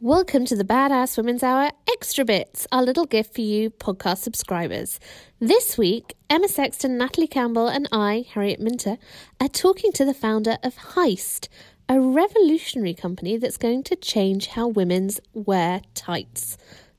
Welcome 0.00 0.44
to 0.44 0.54
the 0.54 0.62
Badass 0.62 1.16
Women's 1.16 1.42
Hour 1.42 1.72
Extra 1.90 2.24
Bits, 2.24 2.68
our 2.70 2.84
little 2.84 3.04
gift 3.04 3.34
for 3.34 3.40
you 3.40 3.68
podcast 3.68 4.18
subscribers. 4.18 5.00
This 5.40 5.76
week, 5.76 6.14
Emma 6.30 6.46
Sexton, 6.46 6.96
Natalie 6.96 7.26
Campbell, 7.26 7.66
and 7.66 7.88
I, 7.90 8.24
Harriet 8.32 8.60
Minter, 8.60 8.98
are 9.40 9.48
talking 9.48 9.90
to 9.94 10.04
the 10.04 10.14
founder 10.14 10.56
of 10.62 10.76
Heist, 10.76 11.48
a 11.88 11.98
revolutionary 11.98 12.94
company 12.94 13.38
that's 13.38 13.56
going 13.56 13.82
to 13.82 13.96
change 13.96 14.46
how 14.46 14.68
women's 14.68 15.18
wear 15.32 15.82
tights. 15.94 16.56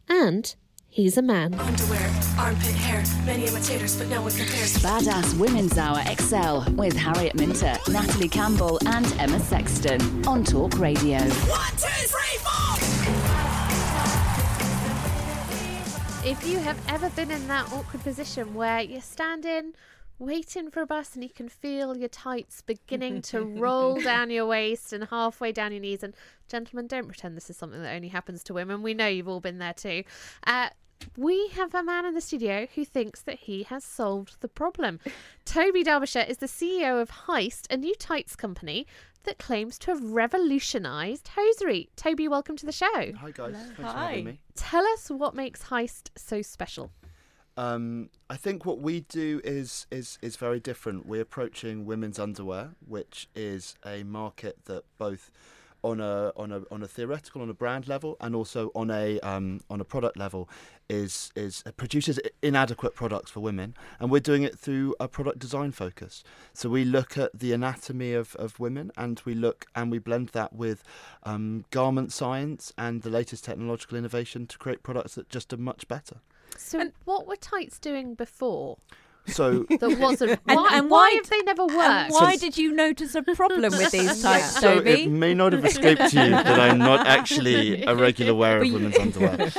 And 0.10 0.54
he's 0.90 1.18
a 1.18 1.22
man. 1.22 1.54
Underwear, 1.54 2.12
armpit 2.38 2.76
hair, 2.76 3.02
many 3.26 3.48
imitators, 3.48 3.95
but 3.95 4.10
no 4.10 4.23
one 4.23 4.32
compares. 4.34 4.73
Badass 4.80 5.40
Women's 5.40 5.78
Hour 5.78 6.02
Excel 6.06 6.66
with 6.72 6.98
Harriet 6.98 7.36
Minter, 7.36 7.78
Natalie 7.88 8.28
Campbell, 8.28 8.78
and 8.88 9.06
Emma 9.20 9.40
Sexton 9.40 10.28
on 10.28 10.44
Talk 10.44 10.78
Radio. 10.78 11.20
One, 11.20 11.72
two, 11.78 11.88
three, 11.88 12.38
four. 12.40 12.89
If 16.30 16.48
you 16.48 16.60
have 16.60 16.80
ever 16.90 17.10
been 17.10 17.32
in 17.32 17.48
that 17.48 17.74
awkward 17.74 18.04
position 18.04 18.54
where 18.54 18.82
you're 18.82 19.02
standing, 19.02 19.74
waiting 20.20 20.70
for 20.70 20.84
a 20.84 20.86
bus, 20.86 21.16
and 21.16 21.24
you 21.24 21.30
can 21.32 21.50
feel 21.50 21.98
your 21.98 22.08
tights 22.08 22.62
beginning 22.62 23.24
to 23.24 23.42
roll 23.42 24.00
down 24.04 24.30
your 24.30 24.46
waist 24.46 24.94
and 24.94 25.06
halfway 25.06 25.52
down 25.52 25.72
your 25.72 25.82
knees, 25.82 26.04
and 26.04 26.14
gentlemen, 26.48 26.86
don't 26.86 27.08
pretend 27.08 27.36
this 27.36 27.50
is 27.50 27.58
something 27.58 27.82
that 27.82 27.96
only 27.96 28.10
happens 28.10 28.44
to 28.44 28.54
women. 28.54 28.84
We 28.84 28.94
know 28.94 29.08
you've 29.08 29.28
all 29.28 29.40
been 29.40 29.58
there 29.58 29.74
too. 29.74 30.04
Uh, 30.46 30.70
we 31.18 31.48
have 31.50 31.74
a 31.74 31.82
man 31.82 32.06
in 32.06 32.14
the 32.14 32.22
studio 32.22 32.68
who 32.76 32.86
thinks 32.86 33.22
that 33.22 33.40
he 33.40 33.64
has 33.64 33.84
solved 33.84 34.42
the 34.42 34.48
problem. 34.48 35.00
Toby 35.46 35.84
Derbyshire 35.84 36.26
is 36.28 36.38
the 36.38 36.46
CEO 36.46 37.02
of 37.02 37.10
Heist, 37.10 37.66
a 37.72 37.78
new 37.78 37.96
tights 37.96 38.36
company 38.36 38.86
that 39.23 39.38
claims 39.38 39.78
to 39.80 39.92
have 39.92 40.03
revolutionised 40.03 41.30
hosiery. 41.36 41.89
Toby, 41.95 42.28
welcome 42.28 42.56
to 42.58 42.66
the 42.66 42.72
show. 42.72 42.88
Hi 42.94 43.31
guys, 43.34 43.56
thanks 43.56 43.76
for 43.76 43.84
having 43.84 44.26
me. 44.26 44.39
Tell 44.56 44.86
us 44.88 45.09
what 45.09 45.36
makes 45.36 45.64
Heist 45.66 46.09
so 46.16 46.42
special. 46.42 46.92
Um, 47.58 48.09
I 48.30 48.38
think 48.38 48.66
what 48.66 48.80
we 48.80 49.02
do 49.02 49.42
is 49.44 49.86
is 49.92 50.17
is 50.22 50.38
very 50.38 50.61
different. 50.61 51.06
We're 51.06 51.22
approaching 51.22 51.86
women's 51.86 52.17
underwear, 52.17 52.72
which 52.88 53.28
is 53.36 53.76
a 53.86 54.03
market 54.03 54.66
that 54.66 54.84
both 54.98 55.30
on 55.84 56.00
a 56.00 56.32
on 56.36 56.52
a 56.52 56.62
on 56.72 56.84
a 56.84 56.88
theoretical 56.88 57.42
on 57.42 57.50
a 57.50 57.54
brand 57.54 57.88
level 57.88 58.18
and 58.22 58.36
also 58.36 58.72
on 58.76 58.92
a 58.92 59.20
um, 59.22 59.62
on 59.70 59.80
a 59.82 59.84
product 59.84 60.17
level 60.17 60.50
is 60.90 61.32
is 61.36 61.64
produces 61.78 62.20
inadequate 62.42 62.95
products 62.95 63.32
for 63.32 63.40
women 63.40 63.76
and 64.00 64.10
we're 64.10 64.20
doing 64.20 64.44
it 64.44 64.58
through 64.58 64.95
a 65.00 65.08
product 65.08 65.39
design 65.39 65.72
focus. 65.72 66.23
So 66.54 66.70
we 66.70 66.84
look 66.84 67.18
at 67.18 67.38
the 67.38 67.54
anatomy 67.54 68.14
of, 68.14 68.36
of 68.36 68.60
women 68.60 68.92
and 68.98 69.22
we 69.26 69.36
look 69.36 69.66
and 69.76 69.92
we 69.92 70.00
blend 70.00 70.30
that 70.30 70.54
with 70.54 70.84
um, 71.23 71.66
garment 71.72 72.12
science 72.12 72.73
and 72.78 73.02
the 73.02 73.10
latest 73.10 73.44
technological 73.45 73.98
innovation 73.98 74.48
to 74.48 74.58
create 74.58 74.84
products 74.84 75.16
that 75.16 75.30
just 75.30 75.54
are 75.54 75.58
much 75.58 75.88
better. 75.88 76.18
So, 76.58 76.92
what 77.06 77.28
were 77.28 77.36
tights 77.36 77.80
doing 77.80 78.16
before 78.16 78.78
so 79.32 79.66
that 79.80 79.98
wasn't? 80.00 80.32
And- 80.48 80.58
why, 80.58 80.70
and 80.73 80.90
why 80.90 81.00
why 81.00 81.12
have 81.12 81.30
they 81.30 81.40
never 81.44 81.62
And 81.64 81.76
worked? 81.76 82.12
why 82.12 82.36
did 82.36 82.58
you 82.58 82.72
notice 82.73 83.16
a 83.16 83.23
problem 83.23 83.72
with 83.72 83.92
these 83.92 84.22
types, 84.30 84.60
So 84.60 84.76
Toby? 84.76 85.04
it 85.04 85.10
may 85.10 85.34
not 85.34 85.54
have 85.54 85.64
escaped 85.66 86.14
you 86.14 86.30
that 86.30 86.60
I'm 86.60 86.78
not 86.78 87.08
actually 87.08 87.84
a 87.84 87.95
regular 87.95 88.34
wearer 88.36 88.62
of 88.64 88.72
women's 88.73 88.98
underwear. 89.00 89.50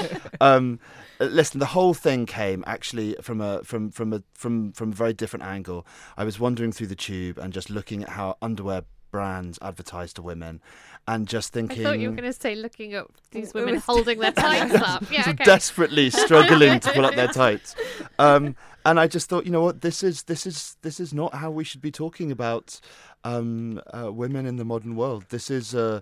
Um, 0.40 0.78
uh, 1.20 1.24
listen, 1.24 1.60
the 1.60 1.66
whole 1.66 1.94
thing 1.94 2.26
came 2.26 2.62
actually 2.66 3.16
from 3.22 3.40
a 3.40 3.62
from 3.64 3.90
from 3.90 4.12
a 4.12 4.22
from 4.34 4.72
from 4.72 4.92
a 4.92 4.94
very 4.94 5.12
different 5.12 5.44
angle. 5.44 5.86
I 6.16 6.24
was 6.24 6.38
wandering 6.38 6.72
through 6.72 6.88
the 6.88 6.96
tube 6.96 7.38
and 7.38 7.52
just 7.52 7.70
looking 7.70 8.02
at 8.02 8.10
how 8.10 8.36
underwear 8.42 8.82
brands 9.10 9.58
advertise 9.60 10.12
to 10.14 10.22
women, 10.22 10.60
and 11.08 11.26
just 11.26 11.52
thinking 11.52 11.80
I 11.84 11.90
thought 11.90 11.98
you 11.98 12.10
were 12.10 12.16
going 12.16 12.32
to 12.32 12.38
say 12.40 12.54
looking 12.54 12.94
at 12.94 13.06
these 13.32 13.52
women 13.52 13.76
holding 13.76 14.20
their 14.20 14.30
tights 14.32 14.74
up. 14.76 15.10
Yeah, 15.10 15.28
okay. 15.30 15.44
desperately 15.44 16.10
struggling 16.10 16.78
to 16.80 16.92
pull 16.92 17.04
up 17.04 17.16
their 17.16 17.26
tights. 17.28 17.74
Um, 18.20 18.54
and 18.84 18.98
I 18.98 19.06
just 19.06 19.28
thought, 19.28 19.44
you 19.44 19.52
know 19.52 19.62
what, 19.62 19.80
this 19.80 20.02
is 20.02 20.24
this 20.24 20.46
is 20.46 20.76
this 20.82 21.00
is 21.00 21.12
not 21.12 21.34
how 21.34 21.50
we 21.50 21.64
should 21.64 21.80
be 21.80 21.90
talking 21.90 22.30
about 22.30 22.80
um, 23.24 23.80
uh, 23.92 24.12
women 24.12 24.46
in 24.46 24.56
the 24.56 24.64
modern 24.64 24.96
world. 24.96 25.26
This 25.28 25.50
is, 25.50 25.74
uh, 25.74 26.00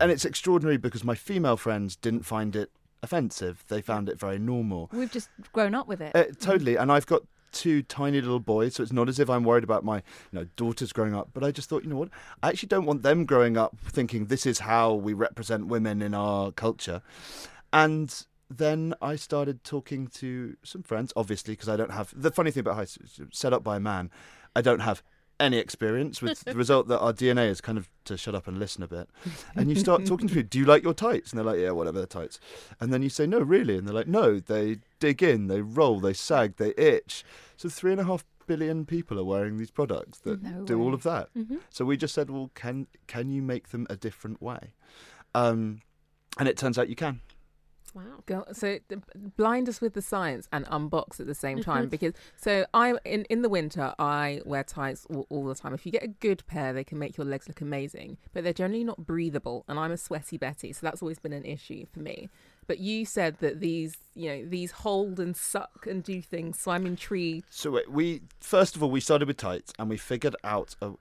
and 0.00 0.10
it's 0.10 0.24
extraordinary 0.24 0.76
because 0.76 1.04
my 1.04 1.14
female 1.14 1.56
friends 1.56 1.96
didn't 1.96 2.24
find 2.24 2.54
it 2.54 2.70
offensive. 3.02 3.64
They 3.68 3.80
found 3.80 4.08
it 4.08 4.18
very 4.18 4.38
normal. 4.38 4.90
We've 4.92 5.10
just 5.10 5.28
grown 5.52 5.74
up 5.74 5.86
with 5.88 6.00
it. 6.00 6.14
Uh, 6.14 6.24
totally, 6.38 6.76
and 6.76 6.90
I've 6.92 7.06
got 7.06 7.22
two 7.52 7.82
tiny 7.82 8.20
little 8.20 8.40
boys, 8.40 8.74
so 8.74 8.82
it's 8.82 8.92
not 8.92 9.08
as 9.08 9.18
if 9.18 9.30
I'm 9.30 9.44
worried 9.44 9.64
about 9.64 9.84
my 9.84 9.96
you 9.96 10.40
know 10.40 10.46
daughters 10.56 10.92
growing 10.92 11.14
up. 11.14 11.30
But 11.32 11.44
I 11.44 11.50
just 11.50 11.68
thought, 11.68 11.84
you 11.84 11.90
know 11.90 11.96
what, 11.96 12.10
I 12.42 12.48
actually 12.48 12.68
don't 12.68 12.86
want 12.86 13.02
them 13.02 13.24
growing 13.24 13.56
up 13.56 13.76
thinking 13.84 14.26
this 14.26 14.46
is 14.46 14.60
how 14.60 14.94
we 14.94 15.14
represent 15.14 15.66
women 15.66 16.02
in 16.02 16.14
our 16.14 16.52
culture. 16.52 17.02
And 17.72 18.24
then 18.50 18.94
I 19.00 19.16
started 19.16 19.64
talking 19.64 20.06
to 20.08 20.56
some 20.62 20.82
friends, 20.82 21.12
obviously, 21.16 21.52
because 21.52 21.68
I 21.68 21.76
don't 21.76 21.92
have 21.92 22.12
the 22.14 22.30
funny 22.30 22.50
thing 22.50 22.60
about 22.60 22.76
Heist 22.76 23.34
set 23.34 23.52
up 23.52 23.64
by 23.64 23.76
a 23.76 23.80
man. 23.80 24.10
I 24.54 24.60
don't 24.60 24.80
have 24.80 25.02
any 25.40 25.58
experience 25.58 26.22
with 26.22 26.40
the 26.44 26.54
result 26.54 26.88
that 26.88 27.00
our 27.00 27.12
DNA 27.12 27.48
is 27.48 27.60
kind 27.60 27.78
of 27.78 27.88
to 28.04 28.16
shut 28.16 28.34
up 28.34 28.46
and 28.46 28.58
listen 28.58 28.82
a 28.82 28.88
bit. 28.88 29.08
And 29.56 29.68
you 29.68 29.76
start 29.76 30.06
talking 30.06 30.28
to 30.28 30.34
people, 30.34 30.48
do 30.48 30.58
you 30.58 30.64
like 30.64 30.82
your 30.82 30.94
tights? 30.94 31.32
And 31.32 31.38
they're 31.38 31.44
like, 31.44 31.58
yeah, 31.58 31.70
whatever, 31.70 31.98
they're 31.98 32.06
tights. 32.06 32.38
And 32.80 32.92
then 32.92 33.02
you 33.02 33.08
say, 33.08 33.26
no, 33.26 33.40
really? 33.40 33.76
And 33.76 33.86
they're 33.86 33.94
like, 33.94 34.06
no, 34.06 34.38
they 34.38 34.78
dig 35.00 35.22
in, 35.22 35.48
they 35.48 35.60
roll, 35.60 36.00
they 36.00 36.12
sag, 36.12 36.56
they 36.56 36.72
itch. 36.76 37.24
So 37.56 37.68
three 37.68 37.92
and 37.92 38.00
a 38.00 38.04
half 38.04 38.24
billion 38.46 38.84
people 38.84 39.18
are 39.18 39.24
wearing 39.24 39.56
these 39.56 39.70
products 39.70 40.18
that 40.20 40.42
No 40.42 40.64
do 40.64 40.80
all 40.80 40.94
of 40.94 41.02
that. 41.04 41.30
So 41.70 41.84
we 41.84 41.96
just 41.96 42.14
said, 42.14 42.30
well, 42.30 42.50
can 42.54 42.86
can 43.06 43.30
you 43.30 43.42
make 43.42 43.68
them 43.68 43.86
a 43.90 43.96
different 43.96 44.42
way? 44.42 44.74
Um, 45.34 45.80
and 46.38 46.48
it 46.48 46.56
turns 46.56 46.78
out 46.78 46.88
you 46.88 46.96
can. 46.96 47.20
Wow. 47.94 48.02
Go, 48.26 48.44
so 48.52 48.78
th- 48.88 49.00
blind 49.36 49.68
us 49.68 49.80
with 49.80 49.94
the 49.94 50.02
science 50.02 50.48
and 50.52 50.66
unbox 50.66 51.20
at 51.20 51.26
the 51.26 51.34
same 51.34 51.62
time 51.62 51.82
mm-hmm. 51.82 51.90
because 51.90 52.12
so 52.36 52.66
I 52.74 52.94
in 53.04 53.24
in 53.26 53.42
the 53.42 53.48
winter 53.48 53.94
I 53.98 54.40
wear 54.44 54.64
tights 54.64 55.06
all, 55.08 55.26
all 55.30 55.44
the 55.44 55.54
time. 55.54 55.74
If 55.74 55.86
you 55.86 55.92
get 55.92 56.02
a 56.02 56.08
good 56.08 56.44
pair, 56.46 56.72
they 56.72 56.82
can 56.82 56.98
make 56.98 57.16
your 57.16 57.24
legs 57.24 57.46
look 57.46 57.60
amazing, 57.60 58.18
but 58.32 58.42
they're 58.42 58.52
generally 58.52 58.82
not 58.82 59.06
breathable. 59.06 59.64
And 59.68 59.78
I'm 59.78 59.92
a 59.92 59.96
sweaty 59.96 60.36
Betty, 60.38 60.72
so 60.72 60.80
that's 60.82 61.02
always 61.02 61.20
been 61.20 61.32
an 61.32 61.44
issue 61.44 61.86
for 61.92 62.00
me. 62.00 62.28
But 62.66 62.78
you 62.78 63.04
said 63.04 63.38
that 63.38 63.60
these 63.60 63.96
you 64.14 64.28
know 64.28 64.44
these 64.44 64.72
hold 64.72 65.20
and 65.20 65.36
suck 65.36 65.86
and 65.88 66.02
do 66.02 66.20
things, 66.20 66.58
so 66.58 66.72
I'm 66.72 66.86
intrigued. 66.86 67.46
So 67.50 67.70
wait, 67.72 67.90
we 67.90 68.22
first 68.40 68.74
of 68.74 68.82
all 68.82 68.90
we 68.90 69.00
started 69.00 69.28
with 69.28 69.36
tights, 69.36 69.72
and 69.78 69.88
we 69.88 69.98
figured 69.98 70.34
out 70.42 70.74
a, 70.82 70.92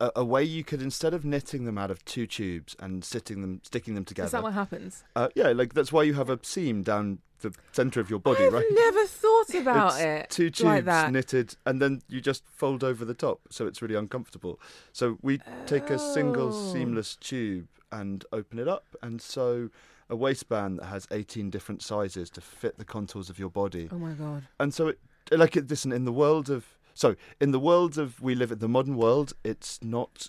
a, 0.00 0.10
a 0.16 0.24
way 0.24 0.42
you 0.44 0.62
could 0.64 0.80
instead 0.82 1.14
of 1.14 1.24
knitting 1.24 1.64
them 1.64 1.78
out 1.78 1.90
of 1.90 2.04
two 2.04 2.26
tubes 2.26 2.76
and 2.78 3.04
sitting 3.04 3.40
them, 3.40 3.60
sticking 3.64 3.94
them 3.94 4.04
together. 4.04 4.26
Is 4.26 4.32
that 4.32 4.42
what 4.42 4.52
happens? 4.54 5.04
uh, 5.16 5.28
yeah, 5.34 5.48
like 5.48 5.74
that's 5.74 5.92
why 5.92 6.02
you 6.02 6.14
have 6.14 6.30
a 6.30 6.38
seam 6.42 6.82
down 6.82 7.18
the 7.40 7.52
center 7.72 7.98
of 8.00 8.08
your 8.08 8.20
body, 8.20 8.44
I've 8.44 8.52
right? 8.52 8.64
never 8.70 9.04
thought 9.06 9.52
about 9.54 10.00
it. 10.00 10.30
Two 10.30 10.44
tubes 10.50 10.62
like 10.62 10.84
that. 10.84 11.10
knitted, 11.10 11.56
and 11.66 11.82
then 11.82 12.00
you 12.08 12.20
just 12.20 12.44
fold 12.48 12.84
over 12.84 13.04
the 13.04 13.14
top, 13.14 13.40
so 13.50 13.66
it's 13.66 13.82
really 13.82 13.96
uncomfortable. 13.96 14.60
So 14.92 15.18
we 15.22 15.40
take 15.66 15.90
a 15.90 15.98
single 15.98 16.48
Oh. 16.54 16.72
seamless 16.72 17.16
tube 17.16 17.66
and 17.90 18.24
open 18.32 18.60
it 18.60 18.68
up, 18.68 18.94
and 19.02 19.20
so 19.20 19.70
a 20.08 20.14
waistband 20.14 20.78
that 20.78 20.86
has 20.86 21.08
18 21.10 21.50
different 21.50 21.82
sizes 21.82 22.30
to 22.30 22.40
fit 22.40 22.78
the 22.78 22.84
contours 22.84 23.28
of 23.28 23.38
your 23.40 23.50
body. 23.50 23.88
Oh 23.90 23.98
my 23.98 24.12
god. 24.12 24.44
And 24.60 24.72
so, 24.72 24.88
it, 24.88 24.98
like, 25.32 25.56
it, 25.56 25.68
listen, 25.68 25.90
in 25.90 26.04
the 26.04 26.12
world 26.12 26.48
of 26.48 26.66
so 26.94 27.16
in 27.40 27.50
the 27.52 27.60
world 27.60 27.98
of 27.98 28.20
we 28.20 28.34
live 28.34 28.52
in 28.52 28.58
the 28.58 28.68
modern 28.68 28.96
world, 28.96 29.32
it's 29.44 29.78
not. 29.82 30.28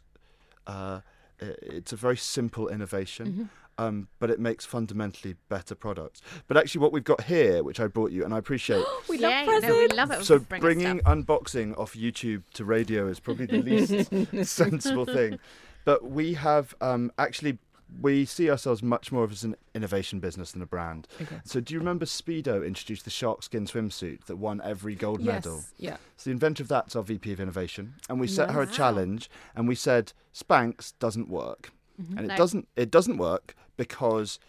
Uh, 0.66 1.02
it's 1.40 1.92
a 1.92 1.96
very 1.96 2.18
simple 2.18 2.68
innovation. 2.70 3.50
Um, 3.80 4.08
but 4.20 4.30
it 4.30 4.40
makes 4.40 4.66
fundamentally 4.66 5.36
better 5.50 5.74
products. 5.74 6.22
But 6.48 6.58
actually, 6.58 6.82
what 6.82 6.92
we've 6.92 7.04
got 7.04 7.24
here, 7.24 7.64
which 7.64 7.80
I 7.80 7.88
brought 7.88 8.12
you, 8.12 8.24
and 8.24 8.32
I 8.32 8.38
appreciate. 8.38 8.86
We 9.10 9.18
yeah, 9.18 9.46
love 9.48 9.48
no, 9.48 9.54
we 9.54 9.88
presents. 9.88 9.96
love 9.96 10.12
it. 10.12 10.26
So 10.26 10.40
bring 10.40 10.62
bringing 10.62 11.00
stuff. 11.00 11.14
unboxing 11.18 11.78
off 11.78 11.94
YouTube 11.96 12.44
to 12.54 12.66
radio 12.66 13.08
is 13.08 13.20
probably 13.20 13.48
the 13.48 13.62
least 13.64 14.48
sensible 14.48 15.06
thing. 15.06 15.40
But 15.86 16.10
we 16.10 16.36
have 16.36 16.76
um, 16.82 17.12
actually 17.18 17.58
we 18.02 18.26
see 18.26 18.50
ourselves 18.50 18.82
much 18.84 19.12
more 19.12 19.28
as 19.30 19.44
an 19.44 19.56
innovation 19.74 20.20
business 20.20 20.52
than 20.52 20.62
a 20.62 20.66
brand. 20.66 21.08
Okay. 21.22 21.40
So 21.46 21.60
do 21.60 21.74
you 21.74 21.80
remember 21.80 22.06
Speedo 22.06 22.66
introduced 22.66 23.04
the 23.06 23.10
shark 23.12 23.44
skin 23.44 23.66
swimsuit 23.66 24.26
that 24.26 24.38
won 24.38 24.62
every 24.64 24.96
gold 24.96 25.22
medal? 25.22 25.58
Yes. 25.58 25.72
Yeah. 25.78 25.98
So 26.18 26.30
the 26.30 26.32
inventor 26.32 26.64
of 26.64 26.70
that's 26.70 26.96
our 26.96 27.04
VP 27.04 27.32
of 27.34 27.40
innovation, 27.40 27.96
and 28.10 28.20
we 28.20 28.28
set 28.28 28.52
her 28.52 28.62
a 28.62 28.68
challenge, 28.68 29.30
and 29.56 29.68
we 29.68 29.76
said 29.76 30.14
Spanx 30.34 30.94
doesn't 31.00 31.30
work, 31.30 31.72
Mm-hmm. 32.02 32.18
and 32.18 32.26
it 32.26 32.30
No. 32.30 32.38
doesn't. 32.38 32.68
It 32.76 32.90
doesn't 32.90 33.18
work 33.18 33.56
because 33.78 34.40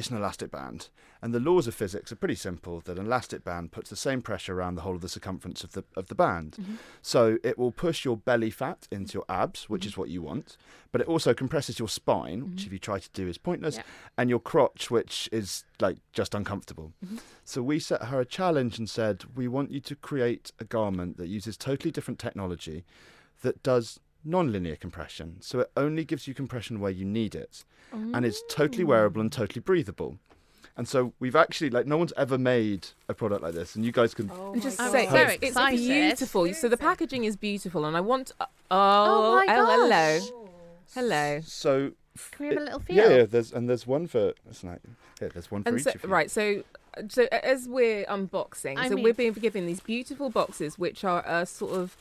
it's 0.00 0.10
an 0.10 0.16
elastic 0.16 0.50
band, 0.50 0.88
and 1.22 1.32
the 1.32 1.40
laws 1.40 1.66
of 1.66 1.74
physics 1.74 2.10
are 2.10 2.16
pretty 2.16 2.34
simple. 2.34 2.80
That 2.80 2.98
an 2.98 3.06
elastic 3.06 3.44
band 3.44 3.70
puts 3.70 3.90
the 3.90 3.96
same 3.96 4.22
pressure 4.22 4.54
around 4.58 4.74
the 4.74 4.80
whole 4.80 4.94
of 4.94 5.00
the 5.00 5.08
circumference 5.08 5.62
of 5.62 5.72
the 5.72 5.84
of 5.94 6.08
the 6.08 6.14
band, 6.14 6.56
Mm-hmm. 6.60 6.74
so 7.02 7.38
it 7.44 7.58
will 7.58 7.70
push 7.72 8.04
your 8.04 8.16
belly 8.16 8.50
fat 8.50 8.88
into 8.90 9.14
your 9.14 9.24
abs, 9.28 9.68
which 9.68 9.86
is 9.86 9.92
mm-hmm. 9.92 10.00
what 10.00 10.10
you 10.10 10.22
want, 10.22 10.56
but 10.92 11.00
it 11.00 11.06
also 11.06 11.34
compresses 11.34 11.78
your 11.78 11.88
spine, 11.88 12.50
which 12.50 12.60
mm-hmm. 12.60 12.66
if 12.66 12.72
you 12.72 12.78
try 12.78 12.98
to 12.98 13.10
do 13.12 13.28
is 13.28 13.38
pointless, 13.38 13.76
Yeah. 13.76 13.82
and 14.18 14.28
your 14.30 14.40
crotch, 14.40 14.90
which 14.90 15.28
is 15.30 15.64
like 15.80 15.98
just 16.12 16.34
uncomfortable. 16.34 16.92
Mm-hmm. 17.04 17.18
So 17.44 17.62
we 17.62 17.78
set 17.78 18.04
her 18.04 18.20
a 18.20 18.24
challenge 18.26 18.78
and 18.78 18.88
said, 18.88 19.24
we 19.34 19.48
want 19.48 19.70
you 19.70 19.80
to 19.80 19.94
create 19.96 20.52
a 20.58 20.64
garment 20.64 21.16
that 21.18 21.28
uses 21.28 21.56
totally 21.56 21.90
different 21.90 22.18
technology 22.18 22.84
that 23.42 23.62
does 23.62 24.00
non-linear 24.24 24.76
compression. 24.76 25.36
So 25.40 25.60
it 25.60 25.70
only 25.76 26.04
gives 26.04 26.26
you 26.28 26.34
compression 26.34 26.80
where 26.80 26.90
you 26.90 27.04
need 27.04 27.34
it, 27.34 27.64
and 27.92 28.24
it's 28.24 28.42
totally 28.48 28.84
wearable 28.84 29.20
and 29.20 29.30
totally 29.32 29.60
breathable. 29.60 30.18
And 30.76 30.88
so 30.88 31.12
we've 31.18 31.36
actually 31.36 31.68
like 31.70 31.86
no 31.86 31.96
one's 31.98 32.12
ever 32.16 32.38
made 32.38 32.88
a 33.08 33.14
product 33.14 33.42
like 33.42 33.54
this, 33.54 33.74
and 33.74 33.84
you 33.84 33.92
guys 33.92 34.14
can. 34.14 34.30
And 34.30 34.62
just 34.62 34.80
I'm 34.80 34.90
say 34.92 35.08
so 35.08 35.16
it's, 35.16 35.32
it's 35.34 35.42
excited. 35.42 35.78
beautiful. 35.78 36.54
So 36.54 36.68
the 36.68 36.76
packaging 36.76 37.24
is 37.24 37.36
beautiful, 37.36 37.84
and 37.84 37.96
I 37.96 38.00
want. 38.00 38.32
Uh, 38.40 38.46
oh, 38.70 39.42
Oh 39.42 39.44
oh, 39.48 39.66
hello, 39.90 40.46
hello. 40.94 41.40
So 41.44 41.92
Can 42.32 42.46
we 42.48 42.54
have 42.54 42.62
a 42.62 42.64
little 42.64 42.80
feel? 42.80 42.96
yeah, 42.96 43.08
yeah, 43.18 43.24
there's 43.24 43.52
and 43.52 43.68
there's 43.68 43.86
one 43.86 44.06
for 44.06 44.32
it's 44.48 44.62
like 44.64 44.80
yeah, 45.20 45.28
there's 45.34 45.50
one 45.50 45.62
for 45.64 45.68
And 45.70 45.78
each 45.78 45.84
so, 45.84 45.90
of 45.90 46.02
you. 46.04 46.08
right, 46.08 46.30
so 46.30 46.62
so 47.08 47.26
as 47.30 47.68
we're 47.68 48.04
unboxing, 48.06 48.76
I 48.78 48.88
so 48.88 48.94
mean- 48.94 49.04
we're 49.04 49.12
being 49.14 49.32
given 49.32 49.66
these 49.66 49.80
beautiful 49.80 50.30
boxes, 50.30 50.78
which 50.78 51.04
are 51.04 51.22
a 51.26 51.44
sort 51.46 51.72
of 51.72 51.96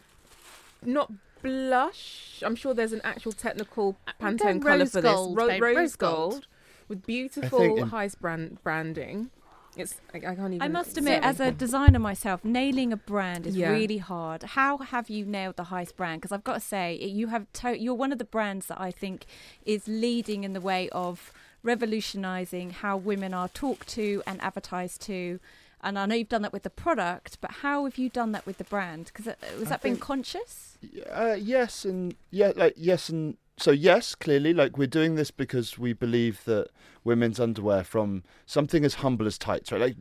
not 0.85 1.11
blush. 1.41 2.41
I'm 2.45 2.55
sure 2.55 2.73
there's 2.73 2.93
an 2.93 3.01
actual 3.03 3.31
technical 3.31 3.97
uh, 4.07 4.11
Pantone 4.21 4.37
going 4.37 4.59
color 4.61 4.77
rose 4.79 4.91
for 4.91 5.01
this. 5.01 5.11
Ro- 5.31 5.47
babe, 5.47 5.61
rose, 5.61 5.75
rose 5.75 5.95
gold. 5.95 6.31
gold. 6.31 6.47
with 6.87 7.05
beautiful 7.05 7.61
in- 7.77 7.89
Heist 7.89 8.19
brand 8.19 8.57
branding. 8.63 9.29
It's 9.77 9.95
I, 10.13 10.17
I 10.17 10.19
can't 10.35 10.53
even. 10.55 10.61
I 10.61 10.67
must 10.67 10.97
admit, 10.97 11.23
as 11.23 11.39
a 11.39 11.51
designer 11.51 11.99
myself, 11.99 12.43
nailing 12.43 12.91
a 12.91 12.97
brand 12.97 13.45
is 13.45 13.55
Yeah. 13.55 13.69
really 13.69 13.99
hard. 13.99 14.41
How 14.43 14.77
have 14.79 15.09
you 15.09 15.25
nailed 15.25 15.57
the 15.57 15.65
Heist 15.65 15.95
brand? 15.95 16.21
Because 16.21 16.31
I've 16.31 16.43
got 16.43 16.55
to 16.55 16.59
say, 16.59 16.95
you 16.95 17.27
have 17.27 17.45
to- 17.53 17.79
you're 17.79 17.93
one 17.93 18.11
of 18.11 18.17
the 18.17 18.25
brands 18.25 18.65
that 18.67 18.81
I 18.81 18.89
think 18.91 19.25
is 19.65 19.87
leading 19.87 20.43
in 20.43 20.53
the 20.53 20.61
way 20.61 20.89
of 20.89 21.31
revolutionising 21.61 22.71
how 22.71 22.97
women 22.97 23.33
are 23.33 23.47
talked 23.47 23.87
to 23.89 24.21
and 24.27 24.41
advertised 24.41 25.01
to. 25.03 25.39
And 25.81 25.97
I 25.97 26.05
know 26.05 26.15
you've 26.15 26.29
done 26.29 26.41
that 26.41 26.53
with 26.53 26.63
the 26.63 26.69
product, 26.69 27.37
but 27.39 27.51
how 27.51 27.85
have 27.85 27.97
you 27.97 28.09
done 28.09 28.31
that 28.33 28.45
with 28.45 28.57
the 28.57 28.63
brand? 28.65 29.11
Because 29.13 29.27
was 29.57 29.67
I 29.67 29.69
that 29.71 29.81
been 29.81 29.93
think- 29.93 30.03
conscious? 30.03 30.77
Uh, 31.11 31.35
yes 31.39 31.85
and 31.85 32.15
yeah, 32.31 32.51
like 32.55 32.73
yes 32.77 33.09
and 33.09 33.37
so 33.59 33.71
yes, 33.71 34.15
clearly, 34.15 34.53
like 34.53 34.77
we're 34.77 34.87
doing 34.87 35.15
this 35.15 35.31
because 35.31 35.77
we 35.77 35.91
believe 35.93 36.43
that 36.45 36.69
women's 37.03 37.39
underwear, 37.39 37.83
from 37.83 38.23
something 38.45 38.85
as 38.85 38.95
humble 38.95 39.27
as 39.27 39.37
tights, 39.37 39.71
right? 39.71 39.81
Like, 39.81 39.95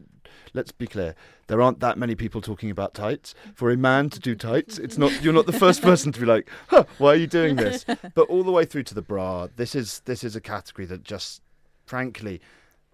let's 0.55 0.71
be 0.71 0.87
clear, 0.87 1.15
there 1.49 1.61
aren't 1.61 1.81
that 1.81 1.99
many 1.99 2.15
people 2.15 2.41
talking 2.41 2.71
about 2.71 2.95
tights. 2.95 3.35
For 3.55 3.71
a 3.71 3.77
man 3.77 4.11
to 4.11 4.21
do 4.21 4.37
tights, 4.37 4.79
it's 4.79 4.97
not 4.97 5.23
you're 5.23 5.33
not 5.33 5.47
the 5.47 5.53
first 5.53 5.83
person 5.83 6.13
to 6.13 6.21
be 6.21 6.27
like, 6.27 6.49
huh, 6.69 6.85
why 6.99 7.11
are 7.11 7.17
you 7.17 7.27
doing 7.27 7.57
this? 7.57 7.85
But 8.15 8.29
all 8.29 8.45
the 8.45 8.53
way 8.53 8.65
through 8.65 8.85
to 8.85 8.95
the 8.95 9.03
bra, 9.03 9.49
this 9.57 9.75
is 9.75 10.01
this 10.05 10.23
is 10.23 10.37
a 10.37 10.41
category 10.41 10.87
that 10.87 11.03
just, 11.03 11.43
frankly, 11.85 12.41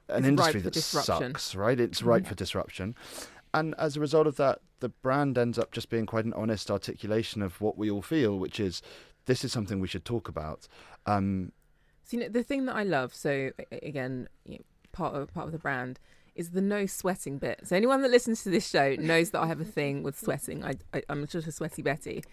an 0.09 0.25
industry 0.25 0.61
that 0.61 0.73
disruption. 0.73 1.33
sucks, 1.33 1.55
right? 1.55 1.79
It's 1.79 2.03
ripe 2.03 2.27
for 2.27 2.35
disruption. 2.35 2.95
And 3.53 3.75
as 3.79 3.97
a 3.97 4.01
result 4.01 4.27
of 4.27 4.37
that, 4.37 4.61
the 4.81 4.89
brand 4.89 5.39
ends 5.39 5.59
up 5.59 5.73
just 5.73 5.89
being 5.89 6.07
quite 6.07 6.25
an 6.25 6.33
honest 6.35 6.71
articulation 6.71 7.41
of 7.41 7.61
what 7.61 7.79
we 7.79 7.91
all 7.91 8.03
feel, 8.03 8.39
which 8.39 8.59
is 8.59 8.83
this 9.27 9.45
is 9.45 9.53
something 9.53 9.81
we 9.81 9.89
should 9.89 10.05
talk 10.05 10.29
about. 10.29 10.67
Um, 11.07 11.53
So, 12.03 12.17
you 12.17 12.25
know, 12.25 12.29
the 12.29 12.43
thing 12.43 12.67
that 12.67 12.77
I 12.77 12.83
love, 12.83 13.15
so 13.15 13.51
again, 13.71 14.29
you 14.45 14.57
know, 14.57 14.65
part 14.93 15.15
of 15.15 15.33
part 15.33 15.47
of 15.47 15.53
the 15.53 15.59
brand 15.59 15.99
is 16.35 16.51
the 16.51 16.61
no 16.61 16.85
sweating 16.87 17.39
bit. 17.39 17.61
So 17.65 17.77
anyone 17.77 18.03
that 18.03 18.11
listens 18.11 18.43
to 18.43 18.51
this 18.51 18.69
show 18.69 18.97
knows 18.97 19.31
that 19.31 19.41
I 19.41 19.47
have 19.47 19.61
a 19.61 19.65
thing 19.65 20.03
with 20.03 20.19
sweating. 20.19 20.65
I, 20.65 20.75
I 20.93 21.03
I'm 21.09 21.27
just 21.27 21.47
a 21.47 21.53
sweaty 21.53 21.81
Betty, 21.83 22.25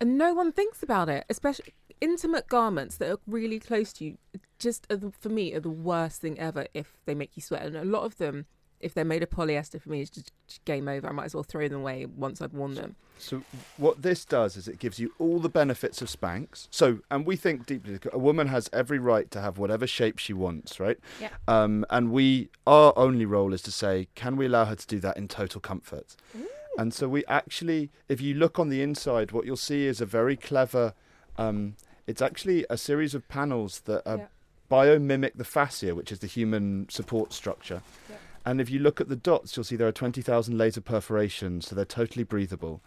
and 0.00 0.18
no 0.18 0.34
one 0.34 0.52
thinks 0.52 0.82
about 0.82 1.08
it. 1.08 1.24
Especially 1.30 1.72
intimate 2.00 2.48
garments 2.48 2.96
that 2.96 3.10
are 3.10 3.18
really 3.26 3.58
close 3.58 3.92
to 3.94 4.04
you, 4.04 4.18
just 4.58 4.86
are 4.90 4.96
the, 4.96 5.10
for 5.10 5.28
me 5.28 5.54
are 5.54 5.60
the 5.60 5.70
worst 5.70 6.20
thing 6.20 6.38
ever 6.38 6.66
if 6.74 6.96
they 7.06 7.14
make 7.14 7.32
you 7.34 7.42
sweat. 7.42 7.62
And 7.62 7.76
a 7.76 7.84
lot 7.84 8.04
of 8.04 8.18
them, 8.18 8.46
if 8.80 8.94
they're 8.94 9.04
made 9.04 9.22
of 9.22 9.30
polyester, 9.30 9.80
for 9.80 9.90
me, 9.90 10.00
is 10.00 10.10
just, 10.10 10.32
just 10.46 10.64
game 10.64 10.88
over. 10.88 11.08
I 11.08 11.12
might 11.12 11.24
as 11.24 11.34
well 11.34 11.42
throw 11.42 11.68
them 11.68 11.80
away 11.80 12.06
once 12.06 12.42
I've 12.42 12.52
worn 12.52 12.74
them. 12.74 12.96
so 13.18 13.42
what 13.76 14.02
this 14.02 14.24
does 14.24 14.56
is 14.56 14.68
it 14.68 14.78
gives 14.78 14.98
you 14.98 15.12
all 15.18 15.38
the 15.38 15.48
benefits 15.48 16.02
of 16.02 16.08
Spanx. 16.08 16.68
So, 16.70 16.98
and 17.10 17.24
we 17.24 17.36
think 17.36 17.66
deeply, 17.66 17.98
a 18.12 18.18
woman 18.18 18.48
has 18.48 18.68
every 18.72 18.98
right 18.98 19.30
to 19.30 19.40
have 19.40 19.56
whatever 19.56 19.86
shape 19.86 20.18
she 20.18 20.32
wants, 20.32 20.78
right? 20.78 20.98
Yeah. 21.20 21.30
Um, 21.48 21.86
and 21.90 22.10
we, 22.12 22.50
our 22.66 22.92
only 22.96 23.24
role 23.24 23.54
is 23.54 23.62
to 23.62 23.72
say, 23.72 24.08
can 24.14 24.36
we 24.36 24.46
allow 24.46 24.66
her 24.66 24.74
to 24.74 24.86
do 24.86 25.00
that 25.00 25.16
in 25.16 25.28
total 25.28 25.60
comfort? 25.60 26.16
And 26.76 26.92
so 26.92 27.08
we 27.08 27.24
actually, 27.26 27.90
if 28.08 28.20
you 28.20 28.34
look 28.34 28.58
on 28.58 28.68
the 28.68 28.82
inside, 28.82 29.30
what 29.30 29.46
you'll 29.46 29.56
see 29.56 29.86
is 29.86 30.00
a 30.00 30.06
very 30.06 30.36
clever. 30.36 30.94
Um, 31.38 31.76
it's 32.06 32.22
actually 32.22 32.66
a 32.70 32.76
series 32.76 33.14
of 33.14 33.26
panels 33.28 33.80
that 33.86 34.06
are 34.08 34.18
Yeah. 34.18 34.26
biomimic 34.70 35.32
the 35.36 35.44
fascia, 35.44 35.94
which 35.94 36.12
is 36.12 36.18
the 36.20 36.26
human 36.26 36.88
support 36.88 37.32
structure. 37.32 37.82
Yeah. 38.10 38.16
And 38.46 38.60
if 38.60 38.68
you 38.70 38.78
look 38.78 39.00
at 39.00 39.08
the 39.08 39.16
dots, 39.16 39.56
you'll 39.56 39.64
see 39.64 39.76
there 39.76 39.88
are 39.88 39.92
20,000 39.92 40.58
laser 40.58 40.80
perforations, 40.82 41.68
so 41.68 41.74
they're 41.74 41.84
totally 41.86 42.24
breathable. 42.24 42.82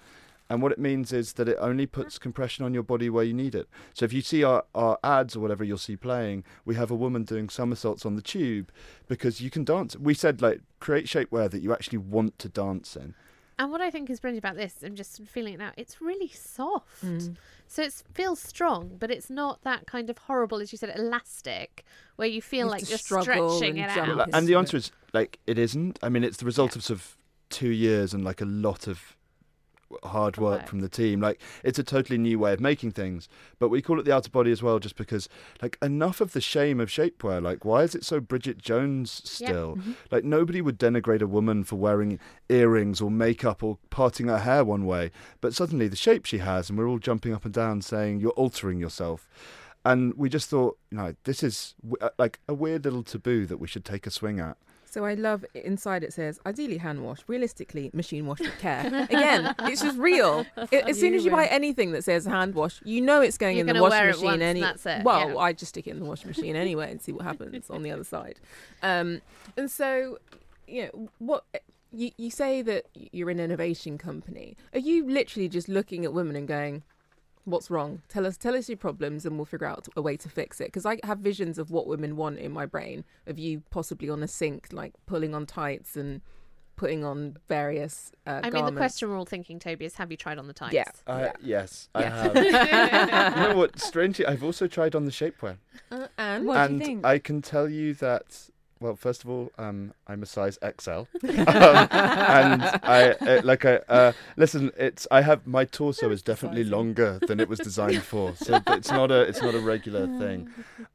And 0.50 0.62
what 0.62 0.72
it 0.72 0.80
means 0.80 1.12
is 1.12 1.34
that 1.34 1.50
it 1.50 1.58
only 1.60 1.86
puts 1.86 2.18
compression 2.18 2.64
on 2.64 2.74
your 2.74 2.84
body 2.84 3.10
where 3.10 3.24
you 3.26 3.34
need 3.34 3.54
it. 3.54 3.68
So 3.94 4.06
if 4.06 4.14
you 4.14 4.22
see 4.22 4.44
our, 4.46 4.64
our 4.74 4.98
ads 5.04 5.36
or 5.36 5.42
whatever 5.42 5.64
you'll 5.64 5.78
see 5.78 5.98
playing, 5.98 6.46
we 6.64 6.76
have 6.76 6.90
a 6.90 6.96
woman 6.96 7.24
doing 7.24 7.50
somersaults 7.50 8.06
on 8.06 8.16
the 8.16 8.22
tube 8.22 8.72
because 9.10 9.42
you 9.42 9.50
can 9.50 9.66
dance. 9.66 9.98
We 9.98 10.14
said, 10.14 10.42
like, 10.42 10.62
create 10.80 11.06
shapewear 11.08 11.50
that 11.52 11.62
you 11.62 11.74
actually 11.74 11.98
want 11.98 12.40
to 12.40 12.48
dance 12.50 12.96
in. 12.96 13.14
And 13.60 13.72
what 13.72 13.82
I 13.82 13.90
think 13.90 14.10
is 14.10 14.20
brilliant 14.20 14.44
about 14.44 14.56
this, 14.56 14.76
I'm 14.84 14.96
just 14.96 15.20
feeling 15.24 15.56
it 15.56 15.58
now, 15.58 15.72
it's 15.78 16.00
really 16.00 16.28
soft. 16.30 17.04
Mm. 17.04 17.36
So 17.68 17.82
it 17.82 18.04
feels 18.14 18.40
strong, 18.40 18.98
but 19.00 19.10
it's 19.10 19.30
not 19.30 19.64
that 19.64 19.88
kind 19.88 20.10
of 20.10 20.18
horrible, 20.20 20.60
as 20.62 20.72
you 20.72 20.78
said, 20.78 20.94
elastic, 20.96 21.84
where 22.18 22.28
you 22.28 22.42
feel 22.42 22.68
You 22.68 22.72
like 22.72 22.90
you're 22.90 23.00
stretching 23.00 23.78
it 23.78 23.90
out. 23.90 24.30
And 24.34 24.48
the 24.48 24.56
answer 24.56 24.78
is 24.78 24.92
like 25.12 25.40
it 25.48 25.58
isn't. 25.58 25.98
I 26.04 26.10
mean, 26.10 26.24
it's 26.24 26.38
the 26.38 26.46
result 26.46 26.76
Yeah. 26.76 26.80
of 26.80 26.84
sort 26.84 27.00
of 27.00 27.18
two 27.50 27.70
years 27.70 28.14
and 28.14 28.24
like 28.24 28.42
a 28.42 28.46
lot 28.46 28.88
of 28.88 29.17
hard 30.04 30.38
work 30.38 30.68
from 30.68 30.80
the 30.82 30.90
team. 30.90 31.22
Like 31.22 31.40
it's 31.64 31.80
a 31.80 31.84
totally 31.84 32.18
new 32.18 32.40
way 32.40 32.54
of 32.54 32.60
making 32.60 32.92
things. 32.92 33.28
But 33.60 33.70
we 33.70 33.82
call 33.82 34.00
it 34.00 34.04
the 34.04 34.14
outer 34.14 34.30
body 34.30 34.52
as 34.52 34.62
well, 34.64 34.80
just 34.80 34.96
because 34.96 35.30
like 35.62 35.78
enough 35.82 36.22
of 36.22 36.34
the 36.34 36.42
shame 36.42 36.80
of 36.80 36.90
shapewear. 36.90 37.42
Like 37.42 37.64
why 37.66 37.84
is 37.84 37.96
it 37.96 38.04
so 38.06 38.20
Bridget 38.20 38.58
Jones 38.58 39.22
Yeah. 39.40 39.48
still? 39.50 39.76
Mm-hmm. 39.78 39.92
Like 40.12 40.24
nobody 40.24 40.62
would 40.62 40.78
denigrate 40.78 41.22
a 41.22 41.28
woman 41.28 41.64
for 41.64 41.76
wearing 41.78 42.20
earrings 42.50 43.02
or 43.02 43.10
makeup 43.12 43.64
or 43.64 43.78
parting 43.90 44.28
her 44.28 44.40
hair 44.40 44.64
one 44.64 44.86
way, 44.86 45.12
but 45.42 45.54
suddenly 45.54 45.88
the 45.88 45.96
shape 45.96 46.26
she 46.26 46.40
has, 46.40 46.70
and 46.70 46.78
we're 46.78 46.88
all 46.88 47.00
jumping 47.00 47.34
up 47.34 47.46
and 47.46 47.54
down 47.54 47.82
saying 47.82 48.20
you're 48.20 48.32
altering 48.32 48.80
yourself. 48.80 49.28
And 49.86 50.14
we 50.16 50.28
just 50.28 50.50
thought, 50.50 50.78
you 50.92 50.98
know, 50.98 51.16
this 51.24 51.42
is 51.44 51.74
w- 51.82 51.96
uh, 52.02 52.10
like 52.18 52.40
a 52.50 52.54
weird 52.54 52.84
little 52.84 53.04
taboo 53.04 53.46
that 53.46 53.58
we 53.58 53.68
should 53.68 53.86
take 53.86 54.06
a 54.06 54.12
swing 54.12 54.40
at. 54.40 54.58
So 54.98 55.06
I 55.06 55.14
love 55.14 55.46
inside 55.54 56.04
it 56.04 56.12
says 56.12 56.40
ideally 56.44 56.78
hand 56.78 57.04
wash, 57.04 57.20
realistically 57.28 57.92
machine 57.94 58.26
wash 58.26 58.40
with 58.40 58.58
care. 58.58 58.88
Again, 59.12 59.54
it's 59.60 59.84
just 59.84 59.96
real. 60.00 60.44
I- 60.58 60.68
As 60.88 61.00
soon 61.00 61.14
as 61.14 61.24
you 61.24 61.30
buy 61.30 61.46
anything 61.46 61.92
that 61.92 62.04
says 62.04 62.26
hand 62.26 62.56
wash, 62.56 62.82
you 62.84 63.00
know 63.02 63.22
it's 63.22 63.38
going 63.38 63.58
You're 63.58 63.68
in 63.68 63.76
the 63.76 63.80
washing 63.84 64.00
it 64.00 64.08
machine. 64.08 64.26
once 64.26 64.42
any 64.42 64.60
that's 64.62 64.86
it, 64.88 65.04
well, 65.04 65.30
yeah. 65.30 65.38
I 65.38 65.54
just 65.54 65.70
stick 65.70 65.86
it 65.86 65.92
in 65.92 66.00
the 66.00 66.06
washing 66.06 66.30
machine 66.30 66.56
anyway 66.56 66.90
and 66.90 67.00
see 67.00 67.12
what 67.12 67.26
happens 67.26 67.70
on 67.70 67.84
the 67.84 67.92
other 67.92 68.04
side. 68.04 68.40
Um, 68.82 69.22
and 69.56 69.70
so, 69.70 70.18
you 70.68 70.86
know, 70.86 71.10
what 71.20 71.44
you 71.94 72.10
you 72.18 72.32
say 72.32 72.64
that 72.64 72.86
you're 72.96 73.30
an 73.30 73.40
innovation 73.40 74.00
company. 74.00 74.58
Are 74.74 74.80
you 74.80 75.08
literally 75.08 75.48
just 75.48 75.70
looking 75.70 76.06
at 76.06 76.14
women 76.14 76.36
and 76.36 76.48
going? 76.48 76.82
What's 77.48 77.70
wrong? 77.72 78.02
Tell 78.10 78.26
us, 78.26 78.36
tell 78.36 78.56
us 78.58 78.68
your 78.68 78.78
problems, 78.78 79.26
and 79.26 79.38
we'll 79.38 79.46
figure 79.46 79.68
out 79.68 79.88
a 79.96 80.02
way 80.02 80.18
to 80.18 80.28
fix 80.28 80.60
it. 80.60 80.66
Because 80.66 80.86
I 80.86 81.00
have 81.04 81.20
visions 81.20 81.58
of 81.58 81.72
what 81.72 81.88
women 81.88 82.18
want 82.18 82.40
in 82.40 82.52
my 82.52 82.66
brain, 82.66 83.06
of 83.26 83.40
you 83.40 83.64
possibly 83.70 84.10
on 84.10 84.22
a 84.22 84.28
sink, 84.28 84.68
like 84.74 84.92
pulling 85.06 85.34
on 85.34 85.46
tights 85.46 85.96
and 85.96 86.20
putting 86.76 87.06
on 87.06 87.38
various. 87.48 88.12
Uh, 88.28 88.42
I 88.44 88.50
mean, 88.50 88.66
the 88.66 88.72
question 88.74 89.10
we're 89.10 89.18
all 89.18 89.24
thinking, 89.26 89.60
Toby, 89.60 89.86
is 89.86 89.96
have 89.96 90.12
you 90.12 90.18
tried 90.18 90.38
on 90.40 90.48
the 90.48 90.54
tights? 90.54 90.74
Yeah. 90.74 90.84
Uh, 91.08 91.30
Yes, 91.42 91.88
I 91.96 92.02
Yeah. 92.02 92.34
have. 92.34 93.36
you 93.38 93.54
know 93.54 93.58
what? 93.58 93.80
Strangely, 93.80 94.26
I've 94.26 94.44
also 94.44 94.68
tried 94.68 94.94
on 94.94 95.06
the 95.06 95.12
shapewear, 95.12 95.56
Uh, 95.90 96.08
and 96.18 96.46
What 96.46 96.68
do 96.68 96.74
you 96.74 96.80
think? 96.82 97.06
I 97.06 97.18
can 97.18 97.42
tell 97.42 97.70
you 97.70 97.94
that. 97.96 98.50
Well, 98.80 98.96
first 98.96 99.24
of 99.24 99.30
all, 99.30 99.52
um, 99.58 99.94
I'm 100.08 100.22
a 100.24 100.26
size 100.26 100.58
XL, 100.80 100.90
um, 100.92 101.06
and 101.24 102.62
I 102.84 103.16
uh, 103.20 103.42
like 103.44 103.66
I 103.66 103.78
uh, 103.90 104.12
listen. 104.36 104.72
It's 104.78 105.08
I 105.10 105.22
have 105.22 105.48
my 105.48 105.66
torso 105.66 106.10
is 106.12 106.22
definitely 106.22 106.64
longer 106.64 107.20
than 107.28 107.40
it 107.40 107.50
was 107.50 107.60
designed 107.60 108.04
for, 108.04 108.36
so 108.36 108.60
it's 108.68 108.92
not 108.92 109.12
a 109.12 109.22
it's 109.22 109.42
not 109.42 109.56
a 109.56 109.60
regular 109.60 110.06
thing. 110.20 110.50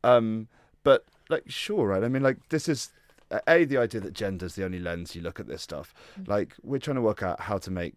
Um, 0.05 0.49
but 0.85 1.05
like, 1.29 1.45
sure, 1.49 1.89
right? 1.89 2.05
I 2.05 2.09
mean, 2.09 2.23
like 2.23 2.49
this 2.51 2.69
is 2.69 2.91
uh, 3.31 3.41
a 3.49 3.65
the 3.65 3.79
idea 3.79 4.01
that 4.01 4.13
gender 4.13 4.47
is 4.47 4.55
the 4.55 4.65
only 4.65 4.79
lens 4.79 5.15
you 5.17 5.23
look 5.23 5.41
at 5.41 5.49
this 5.49 5.63
stuff. 5.63 5.93
Like 6.27 6.55
we're 6.63 6.79
trying 6.79 6.97
to 6.97 7.03
work 7.03 7.23
out 7.23 7.41
how 7.41 7.59
to 7.59 7.71
make 7.71 7.95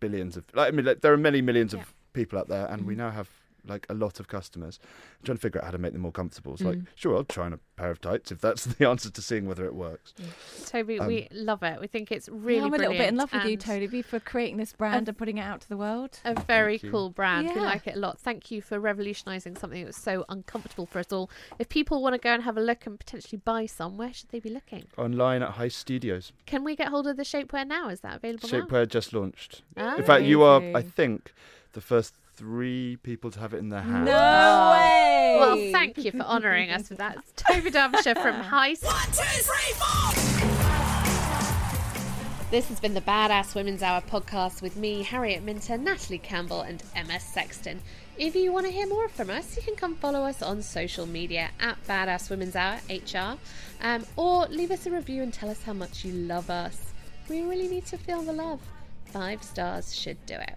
billions 0.00 0.36
of. 0.36 0.44
Like, 0.54 0.68
I 0.72 0.76
mean, 0.76 0.84
like, 0.84 1.00
there 1.00 1.12
are 1.12 1.16
many 1.18 1.40
millions 1.42 1.72
Yeah. 1.74 1.80
of 1.80 1.94
people 2.12 2.38
out 2.38 2.48
there, 2.48 2.66
and 2.66 2.86
we 2.86 2.94
now 2.94 3.10
have 3.10 3.28
like 3.66 3.86
a 3.88 3.94
lot 3.94 4.20
of 4.20 4.28
customers. 4.28 4.78
I'm 4.82 5.24
trying 5.26 5.36
to 5.38 5.42
figure 5.42 5.60
out 5.60 5.66
how 5.66 5.70
to 5.70 5.78
make 5.78 5.92
them 5.92 6.02
more 6.02 6.12
comfortable. 6.12 6.56
So, 6.56 6.70
like, 6.70 6.78
sure, 6.94 7.16
I'll 7.16 7.24
try 7.24 7.46
on 7.46 7.52
a 7.52 7.58
pair 7.76 7.90
of 7.90 8.00
tights 8.00 8.30
if 8.30 8.40
that's 8.40 8.64
the 8.64 8.88
answer 8.88 9.10
to 9.10 9.22
seeing 9.22 9.46
whether 9.46 9.64
it 9.64 9.74
works. 9.74 10.14
Toby, 10.66 10.98
Um, 10.98 11.06
we 11.06 11.28
love 11.32 11.62
it. 11.62 11.80
We 11.80 11.86
think 11.86 12.12
it's 12.12 12.28
really 12.28 12.58
Yeah, 12.58 12.64
I'm 12.66 12.74
a 12.74 12.78
little 12.78 12.92
bit 12.92 13.08
in 13.08 13.16
love 13.16 13.32
with 13.32 13.44
you, 13.44 13.52
and 13.52 13.60
Toby, 13.60 14.02
for 14.02 14.20
creating 14.20 14.56
this 14.58 14.72
brand 14.72 15.08
and 15.08 15.16
putting 15.16 15.38
it 15.38 15.42
out 15.42 15.60
to 15.62 15.68
the 15.68 15.76
world. 15.76 16.18
A 16.24 16.40
very 16.40 16.78
cool 16.78 17.10
brand. 17.10 17.50
We 17.54 17.60
like 17.60 17.86
it 17.86 17.96
a 17.96 17.98
lot. 17.98 18.18
Thank 18.18 18.50
you 18.50 18.60
for 18.62 18.78
revolutionising 18.78 19.56
something 19.56 19.80
that 19.80 19.86
was 19.86 19.96
so 19.96 20.24
uncomfortable 20.28 20.86
for 20.86 20.98
us 20.98 21.12
all. 21.12 21.30
If 21.58 21.68
people 21.68 22.02
want 22.02 22.14
to 22.14 22.18
go 22.18 22.32
and 22.32 22.42
have 22.42 22.56
a 22.56 22.60
look 22.60 22.86
and 22.86 22.98
potentially 22.98 23.40
buy 23.44 23.66
some, 23.66 23.96
where 23.96 24.12
should 24.12 24.28
they 24.30 24.40
be 24.40 24.50
looking? 24.50 24.84
Online 24.96 25.42
at 25.42 25.54
Heist 25.54 25.72
Studios. 25.72 26.32
Can 26.46 26.64
we 26.64 26.76
get 26.76 26.88
hold 26.88 27.06
of 27.06 27.16
the 27.16 27.22
shapewear 27.22 27.66
now? 27.66 27.88
Is 27.88 28.00
that 28.00 28.16
available 28.16 28.48
Shapewear 28.48 28.88
just 28.88 29.12
launched. 29.12 29.62
now? 29.76 29.96
In 29.96 30.04
fact, 30.04 30.24
you 30.24 30.42
are, 30.42 30.62
I 30.74 30.82
think, 30.82 31.32
the 31.72 31.80
first 31.80 32.14
three 32.36 32.96
people 33.02 33.30
to 33.30 33.40
have 33.40 33.54
it 33.54 33.58
in 33.58 33.68
their 33.68 33.82
hand. 33.82 34.04
No 34.06 34.70
way! 34.72 35.36
Well, 35.38 35.56
thank 35.72 35.98
you 35.98 36.10
for 36.10 36.22
honouring 36.22 36.70
us 36.70 36.88
with 36.88 36.98
that. 36.98 37.16
It's 37.18 37.32
Toby 37.42 37.70
Derbyshire 37.70 38.14
from 38.16 38.34
Heist 38.42 38.84
One, 38.84 39.06
two, 39.06 39.22
three, 39.22 39.72
four. 39.74 40.10
This 42.50 42.68
has 42.68 42.78
been 42.78 42.94
the 42.94 43.00
Badass 43.00 43.54
Women's 43.56 43.82
Hour 43.82 44.00
podcast 44.02 44.62
with 44.62 44.76
me, 44.76 45.02
Harriet 45.02 45.42
Minter, 45.42 45.76
Natalie 45.76 46.18
Campbell, 46.18 46.60
and 46.60 46.82
Emma 46.94 47.18
Sexton. 47.18 47.80
If 48.16 48.36
you 48.36 48.52
want 48.52 48.66
to 48.66 48.72
hear 48.72 48.86
more 48.86 49.08
from 49.08 49.28
us, 49.30 49.56
you 49.56 49.62
can 49.62 49.74
come 49.74 49.96
follow 49.96 50.22
us 50.22 50.40
on 50.40 50.62
social 50.62 51.04
media 51.06 51.50
at 51.58 51.84
Badass 51.86 52.30
Women's 52.30 52.54
Hour 52.54 52.78
HR, 52.88 53.38
um, 53.82 54.06
or 54.16 54.46
leave 54.46 54.70
us 54.70 54.86
a 54.86 54.90
review 54.92 55.22
and 55.22 55.32
tell 55.32 55.50
us 55.50 55.62
how 55.64 55.72
much 55.72 56.04
you 56.04 56.12
love 56.12 56.48
us. 56.48 56.92
We 57.28 57.42
really 57.42 57.66
need 57.66 57.86
to 57.86 57.98
feel 57.98 58.22
the 58.22 58.32
love. 58.32 58.60
Five 59.06 59.42
stars 59.42 59.96
should 59.98 60.24
do 60.26 60.34
it. 60.34 60.56